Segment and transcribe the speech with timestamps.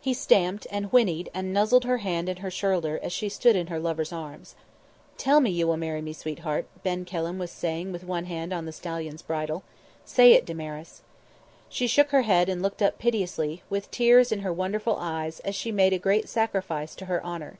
[0.00, 3.66] He stamped, and whinnied, and nuzzled her hand and her shoulder as she stood in
[3.66, 4.54] her lover's arms.
[5.18, 8.64] "Tell me you will marry me, sweetheart," Ben Kelham was saying, with one hand on
[8.64, 9.62] the stallion's bridle.
[10.06, 11.02] "Say it, Damaris."
[11.68, 15.54] She shook her head and looked up piteously, with tears in her wonderful eyes, as
[15.54, 17.58] she made a great sacrifice to her honour.